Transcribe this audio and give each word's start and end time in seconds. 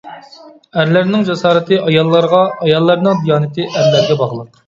ئەرلەرنىڭ 0.83 1.25
جاسارىتى 1.27 1.77
ئاياللارغا، 1.83 2.41
ئاياللارنىڭ 2.65 3.23
دىيانىتى 3.27 3.67
ئەرلەرگە 3.77 4.19
باغلىق. 4.23 4.53